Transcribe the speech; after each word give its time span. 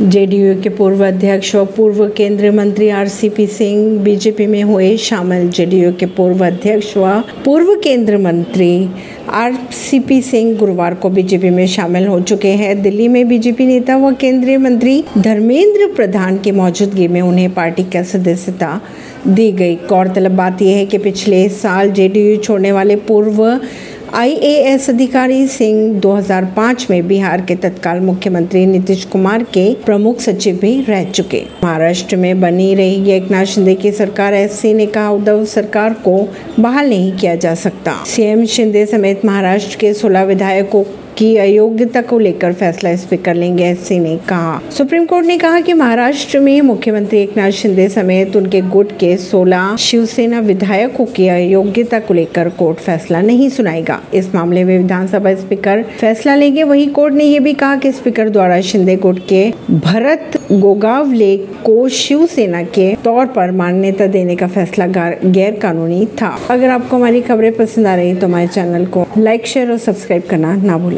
JDU 0.00 0.54
के 0.62 0.68
पूर्व 0.68 1.04
अध्यक्ष 1.06 1.54
और 1.56 1.64
पूर्व 1.66 2.06
केंद्रीय 2.08 2.50
मंत्री 2.50 2.88
आरसीपी 2.88 3.46
सिंह 3.46 3.98
बीजेपी 3.98 4.46
में 4.46 4.62
हुए 4.62 4.96
शामिल। 4.96 5.48
जेडीयू 5.50 5.92
के 5.92 6.06
पूर्व 6.06 6.44
अध्यक्ष 6.46 6.96
व 6.96 7.18
पूर्व 7.44 7.74
केंद्रीय 7.74 8.18
मंत्री 8.18 8.88
आरसीपी 9.28 10.20
सिंह 10.22 10.54
गुरुवार 10.58 10.94
को 10.94 11.10
बीजेपी 11.10 11.50
में 11.50 11.66
शामिल 11.66 12.06
हो 12.06 12.20
चुके 12.20 12.48
हैं। 12.48 12.80
दिल्ली 12.82 13.08
में 13.08 13.28
बीजेपी 13.28 13.66
नेता 13.66 13.96
व 13.96 14.14
केंद्रीय 14.14 14.58
मंत्री 14.58 15.04
धर्मेंद्र 15.18 15.92
प्रधान 15.96 16.38
की 16.38 16.50
मौजूदगी 16.50 17.08
में 17.08 17.20
उन्हें 17.20 17.52
पार्टी 17.54 17.82
का 17.84 18.02
सदस्यता 18.02 18.80
दी 19.26 19.50
गई। 19.52 19.74
गौरतलब 19.88 20.36
बात 20.36 20.62
यह 20.62 20.76
है 20.76 20.86
कि 20.86 20.98
पिछले 20.98 21.48
साल 21.48 21.90
जेडीयू 21.90 22.36
छोड़ने 22.36 22.72
वाले 22.72 22.96
पूर्व 22.96 23.60
आईएएस 24.14 24.88
अधिकारी 24.90 25.46
सिंह 25.48 26.00
2005 26.00 26.90
में 26.90 27.08
बिहार 27.08 27.40
के 27.40 27.54
तत्काल 27.54 28.00
मुख्यमंत्री 28.00 28.66
नीतीश 28.66 29.04
कुमार 29.04 29.42
के 29.42 29.74
प्रमुख 29.74 30.20
सचिव 30.20 30.56
भी 30.56 30.80
रह 30.82 31.10
चुके। 31.10 31.42
महाराष्ट्र 31.64 32.16
में 32.16 32.40
बनी 32.40 32.74
रही 32.74 33.10
एक 33.10 33.30
नाथ 33.30 33.44
शिंदे 33.44 33.74
की 33.74 33.92
सरकार 33.92 34.34
एससी 34.34 34.74
ने 34.74 34.86
कहा 34.86 35.10
उद्धव 35.10 35.44
सरकार 35.44 35.92
को 35.92 36.28
बहाल 36.60 36.88
नहीं 36.88 37.12
किया 37.12 37.34
जा 37.34 37.54
सकता। 37.54 38.04
सीएम 38.04 38.44
शिंदे 38.44 38.86
समेत 38.86 39.24
महाराष्ट्र 39.24 39.76
के 39.76 39.92
16 39.94 40.24
विधायकों 40.24 40.82
की 41.18 41.36
अयोग्यता 41.36 42.00
को 42.02 42.18
लेकर 42.18 42.52
फैसला 42.52 42.94
स्पीकर 42.96 43.34
लेंगे 43.34 43.64
एससी 43.64 43.98
ने 43.98 44.16
कहा। 44.28 44.60
सुप्रीम 44.70 45.04
कोर्ट 45.04 45.26
ने 45.26 45.36
कहा 45.38 45.60
कि 45.60 45.72
महाराष्ट्र 45.72 46.40
में 46.40 46.60
मुख्यमंत्री 46.62 47.18
एकनाथ 47.18 47.50
शिंदे 47.50 47.88
समेत 47.88 48.36
उनके 48.36 48.60
गुट 48.60 48.92
के 48.92 49.16
16 49.16 49.76
शिवसेना 49.76 50.40
विधायकों 50.40 51.06
की 51.06 51.28
अयोग्यता 51.28 51.98
को 51.98 52.14
लेकर 52.14 52.48
कोर्ट 52.48 52.78
फैसला 52.78 53.20
नहीं 53.20 53.48
सुनाएगा। 53.48 54.00
इस 54.14 54.34
मामले 54.34 54.64
में 54.64 54.76
विधानसभा 54.78 55.34
स्पीकर 55.34 55.82
फैसला 55.98 56.34
लेंगे। 56.34 56.62
वही 56.62 56.86
कोर्ट 56.88 57.14
ने 57.14 57.24
यह 57.24 57.40
भी 57.40 57.52
कहा 57.54 57.76
कि 57.76 57.92
स्पीकर 57.92 58.28
द्वारा 58.28 58.60
शिंदे 58.60 58.96
गुट 58.96 59.18
के 59.28 59.44
भरत 59.70 60.38
गोगावले 60.52 61.36
को 61.64 61.88
शिवसेना 61.88 62.62
के 62.62 62.94
तौर 63.04 63.26
पर 63.26 63.50
मान्यता 63.52 64.06
देने 64.06 64.36
का 64.36 64.46
फैसला 64.48 64.86
गैर 64.86 65.58
कानूनी 65.62 66.04
था। 66.20 66.36
अगर 66.50 66.68
आपको 66.68 66.96
हमारी 66.96 67.20
खबरें 67.20 67.52
पसंद 67.52 67.86
आ 67.86 67.94
रही 67.94 68.14
तो 68.14 68.26
हमारे 68.26 68.46
चैनल 68.46 68.86
को 68.86 69.06
लाइक, 69.18 69.46
शेयर 69.46 69.70
और 69.70 69.78
सब्सक्राइब 69.78 70.22
करना 70.30 70.54
ना 70.54 70.78
भूलें। 70.78 70.96